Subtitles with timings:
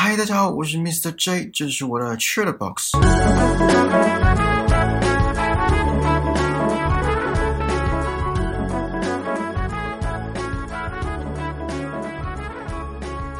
[0.00, 1.10] 嗨，大家好，我是 Mr.
[1.10, 2.92] J，这是我的 c h i l l Box。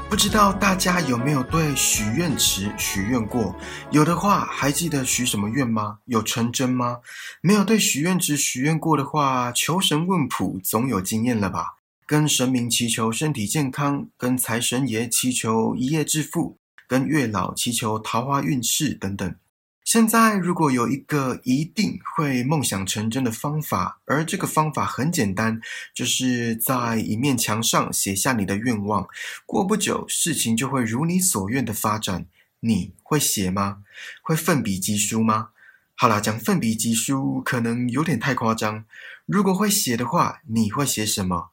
[0.08, 3.54] 不知道大家有没有对许愿池许愿过？
[3.92, 5.98] 有的话，还记得许什么愿吗？
[6.06, 6.96] 有成真吗？
[7.40, 11.77] 没有对许愿池许愿过的话，求神问卜总有经验了吧？
[12.08, 19.36] 跟神明祈求身体健康，跟财神爷祈求一夜致富，跟月老祈求桃花运势等等。
[19.84, 25.60] 现在如果有一个一定会梦想成真的方法，而这个方法很简单，
[25.92, 29.06] 就是在一面墙上写下你的愿望，
[29.44, 32.24] 过不久事情就会如你所愿的发展。
[32.60, 33.82] 你会写吗？
[34.22, 35.50] 会奋笔疾书吗？
[35.94, 38.86] 好啦，讲奋笔疾书可能有点太夸张。
[39.26, 41.50] 如果会写的话，你会写什么？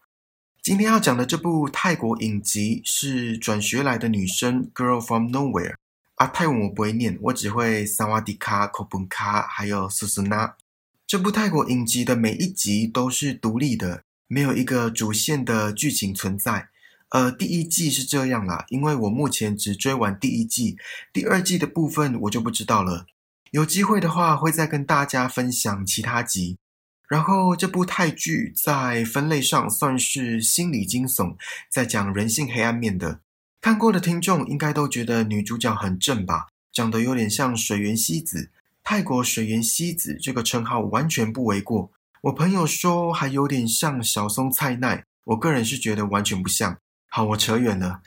[0.66, 5.76] 今天要讲的这部泰国影集是转学来的女生 Girl from Nowhere。
[6.16, 10.55] 啊，泰文我不会念，我只会萨瓦迪卡、科本卡，还有苏苏娜。
[11.05, 16.70] 这部泰国影集的每一集都是独立的，没有一个主线的剧情存在。
[17.10, 20.77] 呃，第一季是这样啦，因为我目前只追完第一季，
[21.13, 23.05] 第二季的部分我就不知道了。
[23.52, 26.57] 有机会的话，会再跟大家分享其他集。
[27.07, 31.35] 然后，这部泰剧在分类上算是心理惊悚，
[31.70, 33.20] 在讲人性黑暗面的。
[33.61, 38.49] 看过的听众应该都觉得女主角很正吧，长得有点像水原希子，
[38.83, 41.91] 泰国水原希子这个称号完全不为过。
[42.21, 46.77] 我朋友说还有点像小松菜奈，我个人是觉得完全不像。
[47.09, 48.01] 好，我扯远了。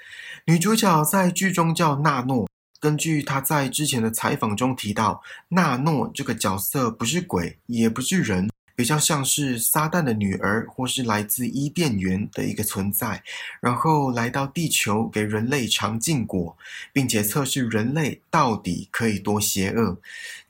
[0.47, 2.49] 女主角在剧中叫娜诺，
[2.81, 8.51] 根据她在之前的采访中提到，娜诺这个角色不是鬼，也不是人。
[8.79, 13.25] 比较像是撒旦的女儿，或是来自伊甸园的一个存在，
[13.61, 16.57] 然后来到地球给人类尝禁果，
[16.93, 19.99] 并且测试人类到底可以多邪恶。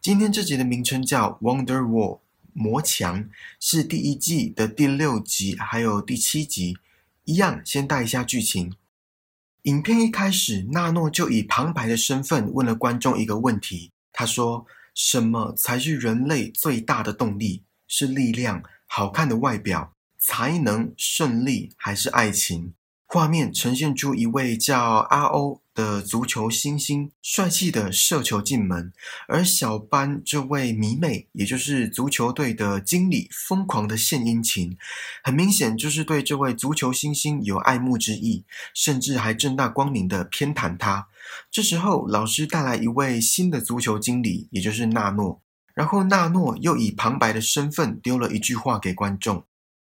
[0.03, 2.17] 今天这集的名称叫《Wonder Wall》
[2.53, 6.77] 魔墙，是第一季的第六集，还有第七集。
[7.25, 8.75] 一样，先带一下剧情。
[9.63, 22.75] 影片一开始，纳诺就以旁白的身份问了观众一个问题，他说：“什么才是人类最大的动力？”是力量、好看的外表、才能、胜利，还是爱情？
[23.11, 24.79] 画面呈现出一位叫
[25.09, 28.93] 阿欧的足球新星，帅气的射球进门，
[29.27, 34.77] 而小班这位迷妹，也就是足球队的经理，疯狂的献殷勤，
[35.25, 38.45] 很明显就是对这位足球新星有爱慕之意，
[38.75, 41.09] 甚至还正大光明的偏袒他。
[41.51, 45.41] 这时候，老师带来一位新的足球经理，也就是纳诺。
[45.79, 49.45] 然后纳诺又以旁白的身份丢了一句话给观众：“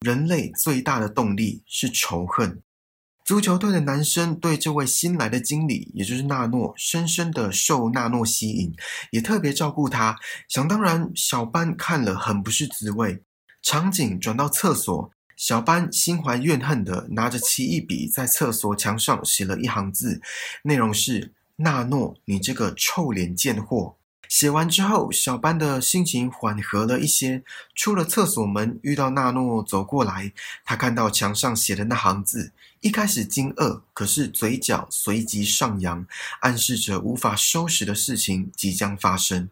[0.01, 2.59] 人类最大的动力是仇恨。”
[3.23, 8.73] 足球队的男生对这位新来的经理，也就是纳诺，深深的受纳诺吸引，
[9.11, 10.17] 也特别照顾他。
[10.49, 13.21] 想当然，小班看了很不是滋味。
[13.61, 20.19] 场景转到厕所，小班心怀怨恨的拿着奇异笔在厕所墙上写了一行字，
[20.63, 23.97] 内容是：“纳诺，你这个臭脸贱货。”
[24.35, 27.41] 写完之后，小班的心情缓和了一些。
[27.73, 30.33] 出了厕所门，遇到纳诺走过来，
[30.65, 32.51] 他看到墙上写的那行字，
[32.81, 36.05] 一开始惊愕，可是嘴角随即上扬，
[36.41, 39.47] 暗示着无法收拾的事情即将发生。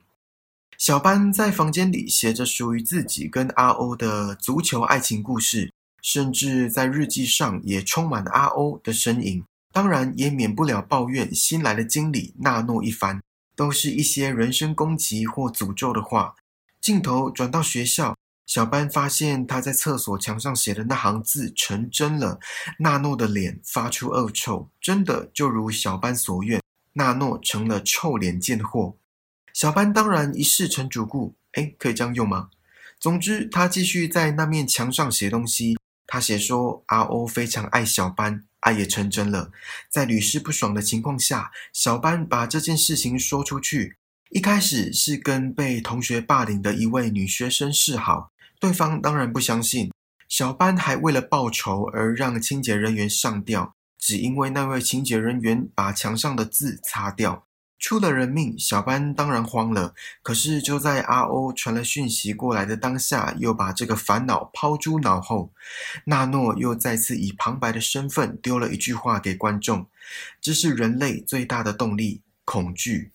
[0.77, 13.21] 小班在房间里写着属于自己跟阿欧的足球爱情故事，甚至在日记上也充满阿欧的身影，当然也免不了抱怨新来的经理纳诺一番。
[13.55, 16.35] 都是一些人身攻击或诅咒的话。
[16.81, 22.39] 镜头转到学校，小班发现他在厕所墙上写的那行字成真了。
[22.79, 26.61] 纳诺的脸发出恶臭，真的就如小班所愿，
[26.93, 28.97] 纳诺成了臭脸贱货。
[29.53, 32.49] 小班当然一试成主顾，哎，可以这样用吗？
[32.99, 35.77] 总之，他继续在那面墙上写东西。
[36.13, 38.43] 他写说阿欧非常爱小班。
[38.59, 39.51] 爱也成真了，
[39.89, 43.97] 在屡试不爽的情况下，小班把这件事情说出去。
[44.29, 49.91] 一开始是跟被同学霸凌的一位女学生示好，对方当然不相信。
[50.29, 57.47] 小班还为了报仇而让清洁人员上吊，只因为那位清洁人员把墙上的字擦掉。
[57.83, 59.93] 出了人命，小班当然慌了。
[60.21, 65.51] 可是就在阿欧传了讯息过来的当下，又把这个烦恼抛诸脑后。
[66.05, 69.85] 纳诺又再次以旁白的身份丢了一句话给观众
[70.39, 73.11] ：“这是人类最大的动力——恐惧。”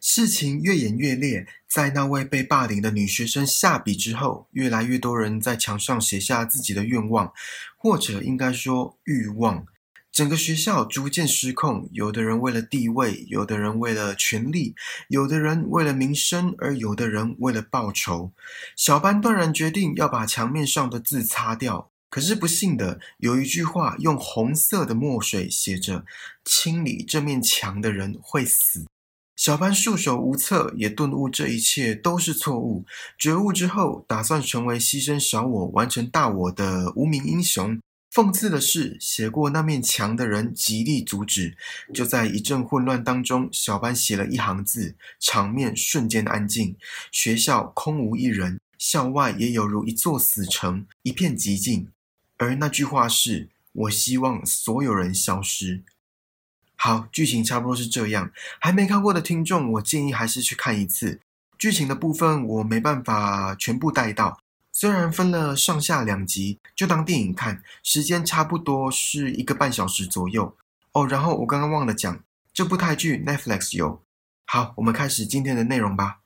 [0.00, 7.30] 事情越演越烈，在那位被霸凌的女学生下笔之后，越来越多人在墙上写下自己的愿望，
[7.76, 9.66] 或者应该说欲望。
[10.16, 14.74] 整个学校逐渐失控，有的人为了地位，有的人为了权力，
[15.08, 18.32] 有的人为了名声，而有的人为了报仇。
[18.74, 21.90] 小班断然决定要把墙面上的字擦掉。
[22.08, 26.06] 可是不幸的，有一句话用红色的墨水写着
[26.46, 28.86] ：“清理这面墙的人会死。”
[29.36, 32.86] 小班束手无策，也顿悟这一切都是错误。
[33.18, 37.78] 觉悟之后，打算成为牺牲小我完成大我的无名英雄。
[38.16, 41.54] 讽刺的是，写过那面墙的人极力阻止。
[41.92, 46.78] 就在一阵混乱当中，小班写了一行字，场面瞬间安静，
[47.12, 51.88] 学校空无一人，校外也有如一座死城，一片寂静。
[52.38, 53.50] 而那句话是
[53.84, 55.82] ：“我希望所有人消失。”
[56.74, 58.32] 好，剧情差不多是这样。
[58.58, 61.20] 还没看过的听众，我建议还是去看一次。
[61.58, 64.40] 剧情的部分我没办法全部带到，
[64.78, 70.54] 虽然分了上下两集，就当电影看，时间差不多是一个半小时左右。
[70.92, 74.02] 哦，然后我刚刚忘了讲，这部泰剧 Netflix 有。
[74.44, 76.18] 好，我们开始今天的内容吧。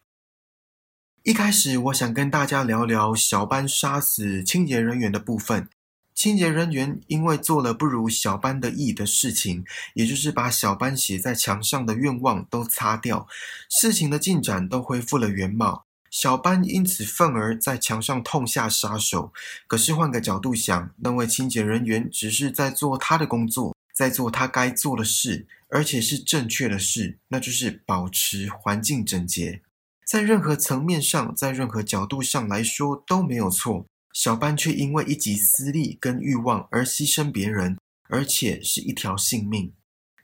[1.22, 5.68] 一开始，我想跟大家聊聊小班杀死清洁人员的部分。
[6.12, 9.64] 清洁人员因为做了不如小班的意的事情，
[9.94, 13.28] 也就是把小班写在墙上的愿望都擦掉，
[13.68, 15.86] 事情的进展都恢复了原貌。
[16.10, 19.32] 小班因此愤而在墙上痛下杀手。
[19.66, 29.62] 可是换个角度想，那位清洁人员只是在做他的工作，在做他该做的事，而且是正确的事，那就是保持环境整洁。
[30.04, 33.86] 在任何层面上，在任何角度上来说都没有错。
[34.12, 37.78] 小班却因为一己私利跟欲望而牺牲别人，
[38.08, 39.72] 而且是一条性命。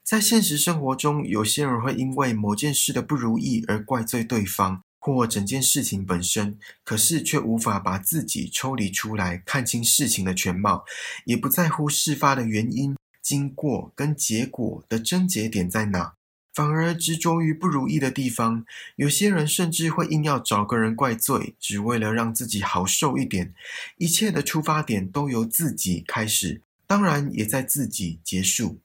[0.03, 4.83] 在现实生活中，有些人会因为某件事的不如意而怪罪对方
[5.15, 10.85] 或整件事情本身，可是却无法把自己抽离出来，看清事情的全貌，
[11.27, 16.15] 也不在乎事发的原因、经过跟结果的症结点在哪。
[16.53, 18.65] 反而执着于不如意的地方，
[18.97, 23.55] 有些人甚至会硬要找个人怪罪，只为了让自己好受一点。
[23.99, 28.81] 一切的出发点都由自己开始，当然也在自己结束。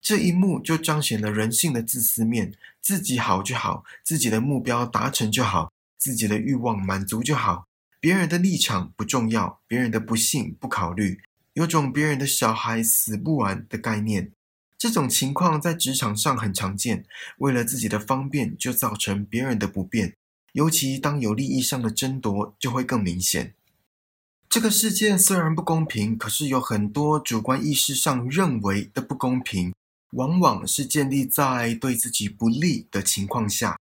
[0.00, 7.66] 这一幕就彰显了人性的自私面：自己好就好，自己的目标达成就好，自己的欲望满足就好，
[8.00, 11.20] 别人的立场不重要，别人的不幸不考虑，
[11.52, 14.30] 有种别人的小孩死不完的概念。
[14.78, 17.04] 这种情况在职场上很常见，
[17.38, 20.14] 为了自己的方便就造成别人的不便，
[20.52, 23.54] 尤其当有利益上的争夺就会更明显。
[24.48, 29.74] 这个世界虽然不公平，可是有很多主观意识上认为的不公平，
[30.12, 33.78] 往往是建立在对自己不利的情况下。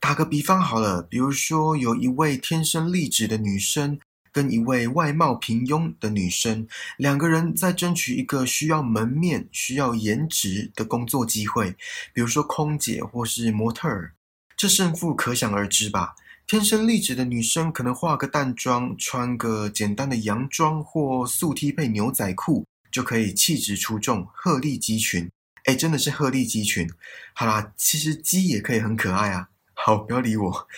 [0.00, 3.98] 打个比方好了，比如说有一位天生丽质的女生。
[4.32, 6.64] 跟一位外貌平庸的女生，
[6.96, 11.74] 两个人在争取一个需要门面、需要颜值的工作机会，
[12.14, 14.14] 比如说空姐或是模特儿。
[14.56, 16.14] 这胜负可想而知吧？
[16.46, 25.28] 天生丽质的女生可能化个淡妆，穿个简单的洋装或素 T 配牛仔裤，就可以气质出众、鹤立鸡群。
[25.64, 26.90] 哎，真的是鹤立鸡群。
[27.34, 29.48] 好啦，其实鸡也可以很可爱啊。
[29.74, 30.68] 好，不要理我。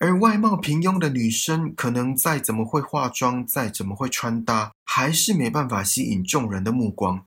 [0.00, 7.26] 而外貌平庸的女生，可能再怎么会化妆，再怎么会穿搭，还是没办法吸引众人的目光。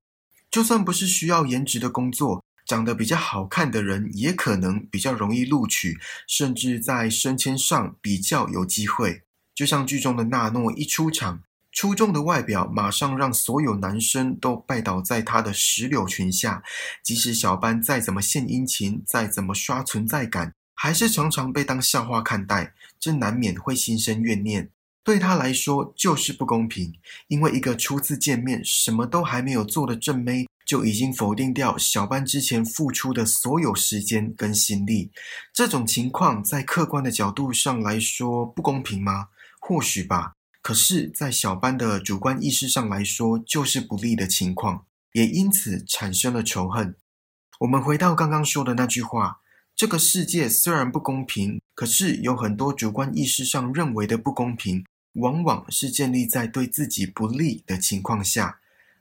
[0.50, 9.24] 就算不是需要颜值的工作，长得比较好看的人，也可能比较容易录取，甚至在升迁上比较有机会。
[9.54, 16.64] 就像剧中的纳诺一出场，出众的外表马上让所有男生都拜倒在他的石榴裙下。
[17.04, 20.54] 即使小班再怎么献殷勤，再怎么刷存在感。
[20.74, 24.70] 还是常常被当笑话看待，这难免会心生怨念。
[25.04, 26.94] 对他来说就是不公平，
[27.28, 35.12] 因为一个初次见面、什么都还没有做的正妹，就已经否定掉小班之前付出的所有时间跟心力。
[35.54, 39.30] 这种情况在客观的角度上来说不公平吗？
[39.60, 40.34] 或许吧。
[40.62, 46.96] 可是，在小班的主观意识上来说，就是不利的情况，也因此产生了仇恨。
[47.60, 49.40] 我们回到刚刚说的那句话。
[49.74, 58.60] 这个世界虽然不公平，可是有很多主观意识上认为的不公平，往往是建立在对自己不利的情况下。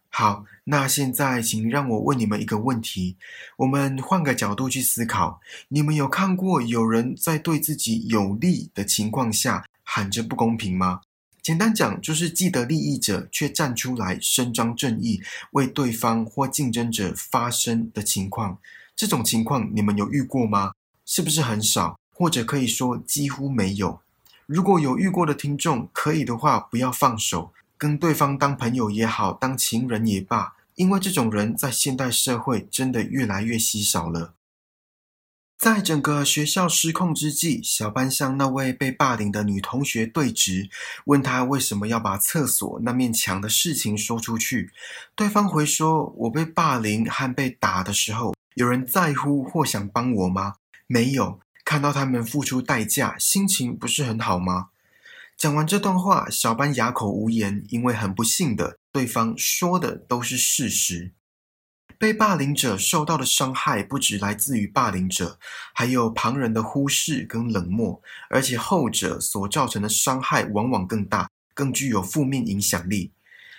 [0.09, 3.19] 好，那现在请让我问你们一个问题：
[3.59, 11.03] 我们换个角度去思考，你们有看过有人在对自己有利的情况下喊着不公平吗？
[11.43, 18.59] 简单讲，就是既得利益者却站出来伸张正义，为对方或竞争者发声的情况。
[18.95, 20.73] 这种情况你们有遇过吗？
[21.07, 24.01] 是不是很少，或者可以说几乎没有？
[24.47, 34.35] 如果有遇过的听众，可以的话不要放手，跟对方当朋友也好，当情人也罢，因为这种人在现代社会真的越来越稀少了。
[35.61, 40.71] 在整个学校失控之际，小班向那位被霸凌的女同学对质，
[41.05, 44.71] 问她为什么要把厕所那面墙的事情说出去。
[45.15, 50.55] 对方回说：“我被霸凌和被打的时候，有人在乎或想帮我吗？
[50.87, 51.39] 没有。
[51.63, 54.69] 看到他们付出代价，心情不是很好吗？”
[55.37, 61.13] 讲完这段话，小班哑口无言，因为很不幸的，对方说的都是事实。
[62.01, 65.39] 被霸凌者受到的伤害不止来自于霸凌者，
[65.75, 73.13] 还有旁人的忽视跟冷漠，而且后者所造成的伤害往往更大，更具有负面影响力。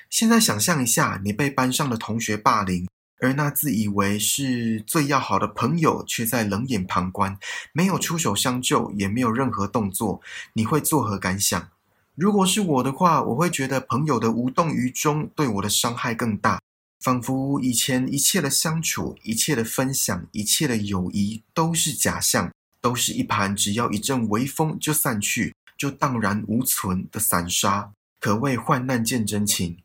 [0.10, 7.38] 现在想象一下，你被班上的同学霸凌，而那自以为是最要好的朋友却在冷眼旁观，
[7.71, 10.19] 没有出手相救，也没有任何动作，
[10.53, 11.69] 你会作何感想？
[12.15, 16.60] 如果是我的话，我会觉得朋友的无动于衷对我的伤害更大。
[17.01, 29.77] 仿佛以前一切的相处、一切的分享、一切的友谊都是假象，都是一盘只要一阵微风就散去、就荡然无存的散沙，可谓患难见真情。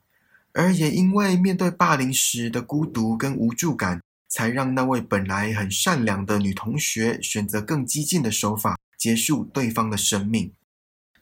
[0.53, 10.53] 而也因为面对霸凌时的孤独跟无助感，才让那位本来很善良的女同学选择更激进的手法结束对方的生命。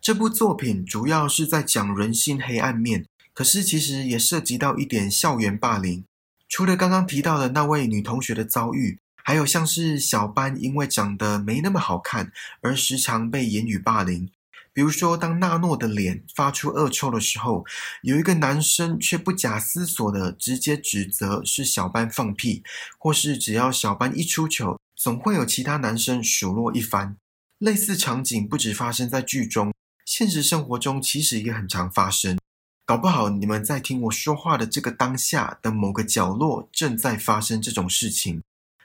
[0.01, 3.07] 这部作品主要是在讲人性黑暗面。
[3.35, 6.05] 可是，其实也涉及到一点校园霸凌。
[6.49, 12.31] 除了刚刚提到的那位女同学的遭遇，还有像是小班因为长得没那么好看
[12.63, 14.31] 而时常被言语霸凌。
[14.73, 17.65] 比如说，当纳诺的脸发出恶臭的时候，
[18.03, 22.63] 有一个男生却不假思索的直接指责是小班放屁，
[22.99, 27.17] 或是只要小班一出糗，总会有其他男生数落一番。
[27.59, 29.73] 类似场景不止发生在剧中，
[30.05, 32.37] 现实生活中其实也很常发生。
[32.87, 38.43] 搞不好你们在听我说话的这个当下的某个角落正在发生这种事情。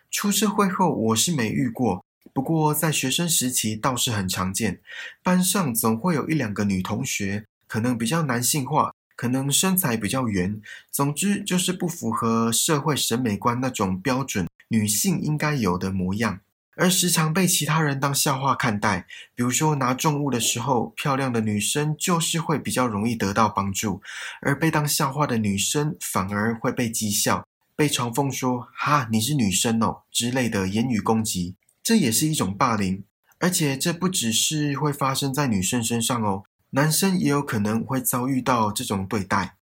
[0.09, 4.79] 出社会后我是没遇过，不过在学生时期倒是很常见。
[5.21, 16.39] 班上总会有一两个女同学，可能比较男性化，可能身材比较圆，总之就是不符合社会审美观那种标准女性应该有的模样。
[16.79, 19.05] 而时常被其他人当笑话看待，
[19.35, 24.01] 比如说拿重物的时候，漂亮的女生就是会比较容易得到帮助，
[24.41, 27.45] 而被当笑话的女生反而会被讥笑，
[27.75, 33.03] 被嘲讽说“哈，你是女生哦”之类的言语攻击，这也是一种霸凌。
[33.39, 39.57] 而且这不只是会发生在女生身上哦，男生也有可能会遭遇到这种对待。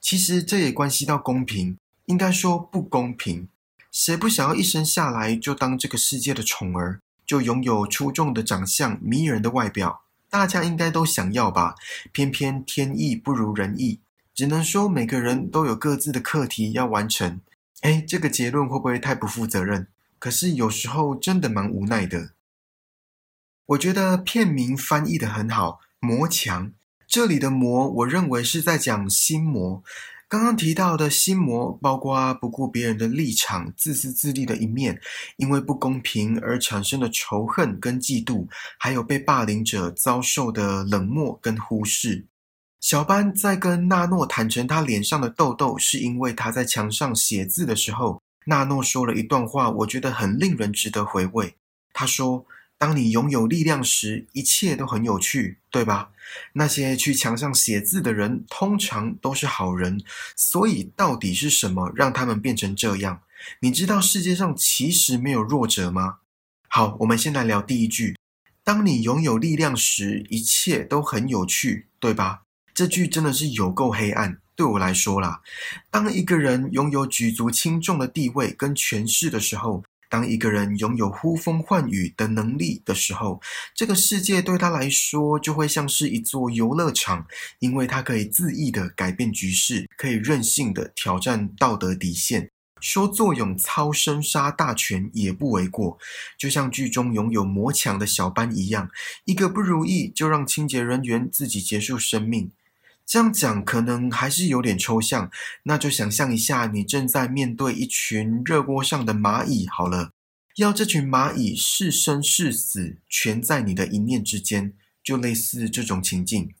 [0.00, 3.48] 其实这也关系到公平，应该说不公平。
[3.98, 10.02] 谁不想要一生下来就当这个世界的宠儿，就拥有出众的长相、迷人的外表？
[10.28, 11.76] 大家应该都想要吧？
[12.12, 14.00] 偏偏天意不如人意，
[14.34, 17.40] 只能说每个人都有各自的课题要完成。
[17.80, 19.86] 哎，这个结论会不会太不负责任？
[20.18, 22.32] 可是有时候真的蛮无奈的。
[23.64, 26.66] 我觉得片名翻译的很好，《魔墙》
[27.08, 29.82] 这里的“魔”，我认为是在讲心魔。
[30.28, 35.00] 刚刚提到的心魔，包括不顾别人的立场、自私自利的一面，
[35.36, 38.46] 因为不公平而产生的仇恨跟嫉妒，
[38.78, 42.26] 还有被霸凌者遭受的冷漠跟忽视。
[42.80, 51.54] 小班在跟纳诺坦诚他脸上的痘痘是因为他在墙上写字的时候，纳诺说了一段话，我觉得很令人值得回味。
[51.92, 52.44] 他说。
[52.78, 56.10] 当你拥有力量时，一切都很有趣，对吧？
[56.52, 60.02] 那些去墙上写字的人，通常都是好人。
[60.36, 63.22] 所以，到底是什么让他们变成这样？
[63.60, 66.18] 你知道世界上其实没有弱者吗？
[66.68, 68.18] 好，我们先来聊第一句：
[68.62, 72.42] 当你拥有力量时，一切都很有趣，对吧？
[72.74, 74.38] 这句真的是有够黑暗。
[74.54, 75.40] 对我来说啦，
[75.90, 79.82] 当一个人拥有举足轻重的地位跟权势的时候。
[80.16, 83.38] 当一个人拥有呼风唤雨的能力的时候，
[83.74, 87.26] 这个世界对他来说就会像是一座游乐场，
[87.58, 95.98] 因为他可以恣意的改变局势，可以任性的挑战道德底线，说作用操生杀大权也不为过。
[96.38, 98.88] 就像剧中拥有魔墙的小班一样，
[99.26, 102.50] 一个不如意就让清洁人员自己结束生命。
[103.06, 105.30] 这样讲可能还是有点抽象，
[105.62, 109.68] 那就想象一下，你正在面对一群热锅上的蚂蚁。
[109.68, 110.10] 好了，
[110.56, 114.72] 要这群蚂蚁是生是死，全在你的一念之间，
[115.04, 116.52] 就类似这种情境。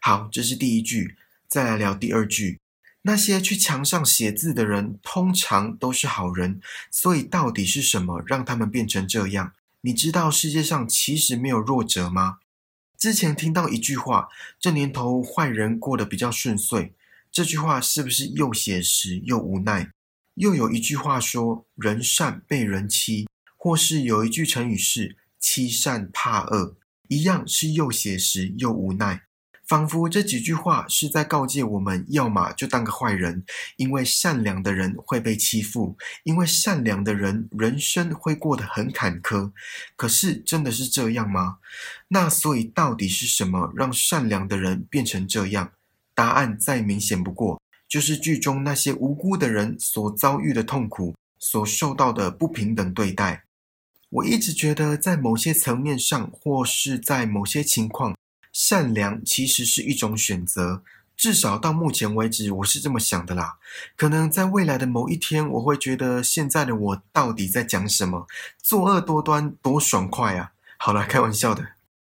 [0.00, 1.16] 好，这是第一句，
[1.48, 2.60] 再来聊第二句。
[3.02, 6.60] 那些去墙上写字的人，通常都是好人，
[6.92, 9.52] 所以到底是什么让他们变成这样？
[9.80, 12.38] 你知道世界上其实没有弱者吗？
[13.02, 14.28] 之前听到一句话，
[14.60, 16.92] 这年头坏人过得比较顺遂，
[17.32, 19.90] 这句话是不是又写实又无奈？
[20.34, 23.26] 又有一句话说“人善被人欺”，
[23.58, 26.76] 或是有一句成语是“欺善怕恶”，
[27.10, 29.24] 一样是又写实又无奈。
[29.72, 33.42] 仿佛这几句话是在告诫我们：要么就当个坏人，
[33.76, 39.50] 因为善良的人会被欺负，因为善良的人人生会过得很坎坷。
[39.96, 41.56] 可是真的是这样吗？
[42.08, 45.72] 那所以到底是什么让善良的人变成这样？
[46.14, 53.44] 答案再明显不过，就是剧中那些无辜的人所遭遇的痛苦，所受到的不平等对待。
[54.10, 58.14] 我一直觉得，在某些层面上，或是在某些情况。
[58.52, 60.82] 善良其实是一种选择，
[61.16, 63.56] 至少到目前为止，我是这么想的啦。
[63.96, 68.26] 可能在未来的某一天，我会觉得现在的我到底在讲什么？
[68.62, 70.52] 作恶多端，多爽快啊！
[70.76, 71.66] 好了，开玩笑的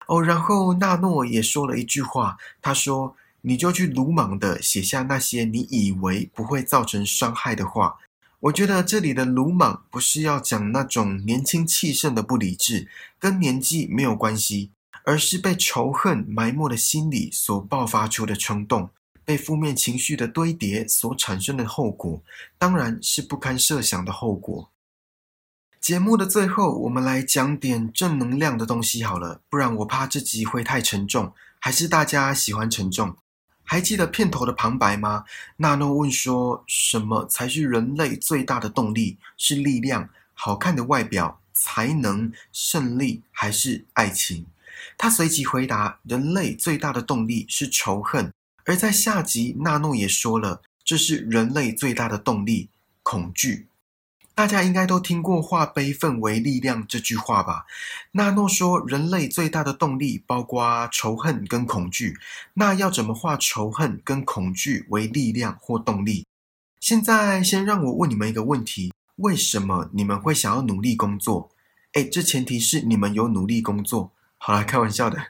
[0.06, 0.22] 哦。
[0.22, 7.96] 然后纳诺也说了一句话，他说：“你就去鲁莽的写下那些你以为不会造成伤害的话。”
[8.40, 12.86] 我觉得这里的鲁莽不是要讲那种年轻气盛的不理智，
[13.18, 14.70] 跟年纪没有关系。
[15.06, 18.90] 而是被仇恨埋没的心理所爆发出的冲动，
[19.24, 22.20] 被负面情绪的堆叠所产生的后果，
[22.58, 24.68] 当然是不堪设想的后果。
[25.80, 31.32] 节目的最后，我们来讲点正能量的东西好了，不然我怕这集会太沉重。
[31.60, 33.16] 还是大家喜欢沉重？
[33.62, 35.24] 还记得片头的旁白吗？
[35.58, 39.18] 纳诺问说：“什么才是人类最大的动力？
[39.36, 44.46] 是力量、好看的外表、才能、胜利，还是爱情？”
[44.98, 48.32] 他随即回答：“人类最大的动力是仇恨。”
[48.64, 52.70] 而在下集，纳诺也说了：“这是人类最大的动力——
[53.02, 53.68] 恐惧。”
[54.34, 57.64] 大家应该都听过“化悲愤为力量”这句话吧？
[58.12, 62.18] 纳诺说：“人类最大的动力包括仇恨跟恐惧。”
[62.52, 66.26] 那要怎么化仇恨跟恐惧为力量或动力？
[66.80, 71.50] 现在先让我问你们一个问题：为什么你们会想要努力工作？
[71.94, 74.12] 诶，这前提是你们有努力工作。
[74.38, 75.28] 好了，开玩笑的，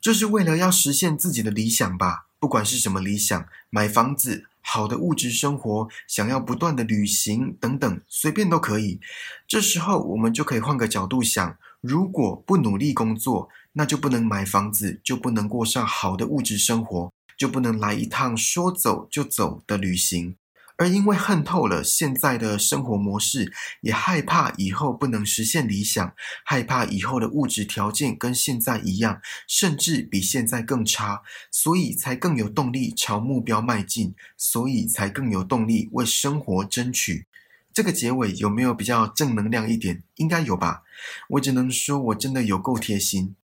[0.00, 2.26] 就是为了要实现自己的理想吧。
[2.38, 9.00] 不管是什么理想，买房子、好的物质生活、想要不断的旅行等等，随便都可以。
[9.48, 20.36] 这时候我们就可以换个角度想：如果不努力工作，那就不能买房子，就不能过上好的物质生活，就不能来一趟说走就走的旅行。
[20.76, 37.26] 而因为恨透了现在的生活模式，也害怕以后不能实现理想，害怕以后的物质条件跟现在一样，甚至比现在更差，所以才更有动力朝目标迈进，所以才更有动力为生活争取。
[37.72, 40.02] 这个结尾有没有比较正能量一点？
[40.16, 40.82] 应该有吧。
[41.30, 43.36] 我只能说我真的有够贴心。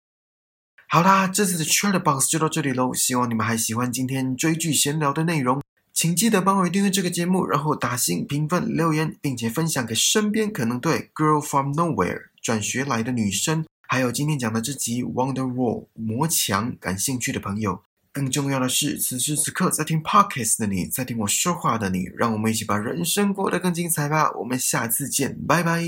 [0.87, 5.61] 好啦，这次的 Chatbox 就到这里喽，希望你们还喜欢今天追剧闲聊的内容。
[5.99, 17.81] 请记得帮我订阅这个节目，然后打星评分、留言，并且分享给身边可能对《Girl from Nowhere》转学来的女生，还有今天讲的这集《Wonder Wall》魔墙感兴趣的朋友。
[18.13, 24.31] 更重要的是，此时此刻在听 Podcast 的你，在听我说话的你，让我们一起把人生过得更精彩吧！
[24.39, 25.83] 我们下次见，拜拜。